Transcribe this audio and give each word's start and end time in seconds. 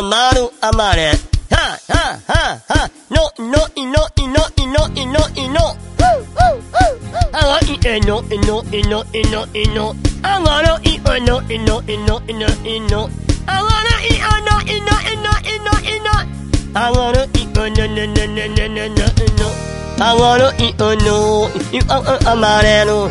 amaro 0.00 0.50
amarelo. 0.62 1.20
Ha, 1.52 1.78
ha, 1.92 2.18
ha, 2.28 2.60
ha. 2.68 2.90
No, 3.10 3.22
no, 3.52 3.62
e 3.76 3.84
no, 3.84 4.02
e 4.16 4.26
no, 4.34 4.42
e 4.56 4.64
no, 4.66 4.82
e 4.96 5.04
no, 5.04 5.22
e 5.36 5.48
no. 5.48 5.76
Agora 7.32 7.60
e 7.68 7.76
e 7.84 8.00
no, 8.00 8.24
e 8.30 8.36
no, 8.46 8.64
e 8.72 8.80
no, 8.88 9.04
e 9.12 9.22
no, 9.28 9.46
e 9.52 9.64
no. 9.74 9.96
Agora 10.22 10.80
e 10.84 11.00
o 11.04 11.14
no, 11.26 11.36
e 11.50 11.58
no, 11.58 11.82
e 11.86 11.96
no, 11.98 12.22
e 12.26 12.32
no, 12.32 12.48
e 12.64 12.80
no. 12.80 13.10
Agora 13.46 13.94
e 14.00 14.16
o 14.24 14.36
no, 14.46 14.56
e 14.66 14.80
no, 14.86 14.96
e 15.04 15.16
no, 15.24 15.32
e 15.44 15.58
no, 15.64 15.74
e 15.84 15.98
no. 16.06 16.16
Agora 16.74 17.28
e 17.34 17.42
o 17.44 17.68
no, 17.68 17.84
no, 17.94 18.04
no, 18.04 18.26
no, 18.26 18.48
no, 18.48 18.68
no, 18.68 18.84
no, 18.88 19.26
no. 19.38 19.48
Agora 20.02 20.54
e 20.58 20.74
o 20.80 20.96
no, 21.04 21.50
e 21.72 21.80
o 21.80 22.30
amarelo. 22.30 23.10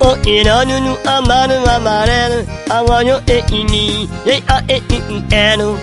O 0.00 0.16
irano 0.26 0.80
no 0.80 0.98
amaro 1.04 1.56
amarelo 1.68 2.46
Agora 2.70 3.22
e 3.26 3.44
ini 3.52 4.08
E 4.24 4.42
a 4.48 4.64
e 4.66 4.82
i 4.88 4.96
i 4.96 5.24
ero 5.30 5.78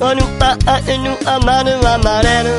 Anh 0.00 0.22
pa 0.38 0.54
ano 0.70 1.12
amano 1.26 1.74
amarelo 1.82 2.58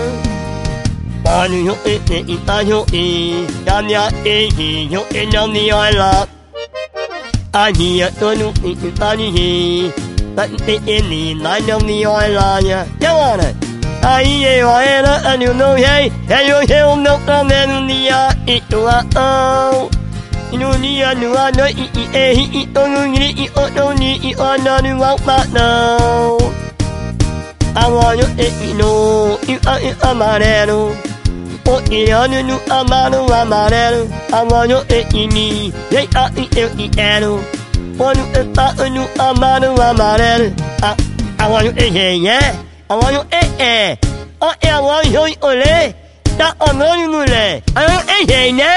Ano 1.23 1.55
yo 1.55 1.75
e 1.87 1.95
e 2.11 2.19
e 2.27 2.35
ano 2.47 2.83
e 2.91 3.47
Yanya 3.63 4.11
e 4.25 4.51
e 4.59 4.87
yo 4.91 5.07
e 5.07 5.23
anh 5.23 5.53
ni 5.53 5.71
ala 5.71 6.27
Ani 7.53 7.99
ya 7.99 8.11
ano 8.19 8.51
e 8.59 8.75
e 8.75 8.91
ani 8.99 9.27
anh 9.31 10.35
Tan 10.35 10.51
e 10.67 10.75
e 10.83 11.01
ni 11.07 11.33
na 11.33 11.59
nam 11.63 11.81
ni 11.87 12.03
ala 12.03 12.59
anh 12.59 12.87
Yawana 12.99 13.55
Ai 14.03 14.27
ye 14.43 14.63
wa 14.63 14.83
anh. 14.83 15.03
la 15.05 15.15
ano 15.31 15.53
no 15.53 15.75
hey 15.75 16.09
Hey 16.27 16.47
yo 16.49 16.59
he 16.67 16.79
um 16.91 17.03
no 17.03 17.15
ka 17.25 17.43
ne 17.43 17.59
ni 17.87 18.07
ya 18.07 18.35
e 18.47 18.59
to 18.69 18.83
a 18.83 18.99
o 19.15 19.89
Inu 20.51 20.75
ni 20.81 20.99
ya 20.99 21.13
nu 21.13 21.31
a 21.35 21.51
no 21.55 21.65
i 21.65 21.87
i 22.01 22.03
e 22.11 22.25
hi 22.35 22.45
i 22.61 22.65
to 22.73 22.83
nu 22.87 23.07
ni 23.15 23.31
i 23.43 23.47
o 23.55 23.63
to 23.75 23.93
ni 23.93 24.11
i 24.27 24.35
o 24.35 24.57
na 24.57 24.81
nu 24.81 24.99
wa 24.99 25.15
pa 25.25 25.37
no 25.55 26.38
Awanyo 27.81 28.27
e 28.45 28.47
i 28.67 28.73
no 28.79 28.89
i 29.47 29.55
a 29.71 29.73
i 29.89 29.91
amarelo. 30.09 30.79
O 31.71 31.75
i 31.91 32.11
anu 32.19 32.39
nu 32.47 32.55
amaro 32.77 33.19
amarelo. 33.39 34.01
Awanyo 34.37 34.79
e 34.97 34.99
i 35.21 35.27
ni 35.27 35.47
ye 35.93 36.01
a 36.21 36.23
i 36.41 36.45
e 36.61 36.65
i 36.85 36.87
ero 36.97 37.33
Onu 37.99 38.23
e 38.39 38.41
pa 38.55 38.65
anu 38.83 39.03
amaro 39.27 39.69
amarelo. 39.89 40.49
Awanyo 41.39 41.71
e 41.77 41.87
ye 41.97 42.05
ye 42.25 42.39
Awanyo 42.89 43.21
e 43.31 43.41
e 43.59 43.97
O 44.41 44.49
e 44.61 44.67
awanyo 44.67 45.27
i 45.27 45.35
ole 45.41 45.95
Ta 46.37 46.47
ononi 46.59 47.07
mule 47.07 47.63
Awanyo 47.75 47.99
e 48.15 48.17
ye 48.29 48.51
ne 48.51 48.71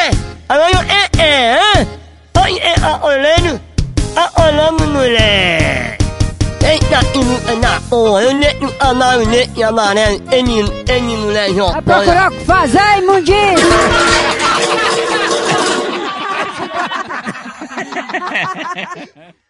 Awanyo 0.48 0.80
e 0.98 1.02
e 1.18 1.32
Oi 2.42 2.54
e 2.70 2.72
a 2.90 2.92
olenu 3.02 3.58
A 4.16 4.24
olamu 4.42 4.86
mulher 4.94 5.61
Eita, 6.72 7.00
inu 7.12 7.36
na 7.60 7.72
o 7.90 8.18
eu 8.18 8.32
ne 8.32 8.50
nu 8.60 8.68
ama 8.80 9.14
eu 9.16 9.26
ne 9.26 9.40
yama 9.60 9.92
né 9.94 10.04
eni 10.36 10.56
eni 10.88 11.16
mulher 11.16 11.50
jo. 11.52 11.66
Vai 11.70 11.82
procurar 11.82 12.30
o 12.30 12.34
que 12.34 12.44
fazer, 12.46 12.98
imundinho! 12.98 13.58